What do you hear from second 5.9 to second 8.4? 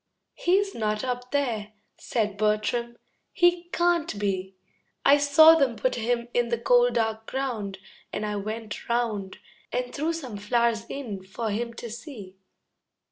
him in the cold dark ground, And I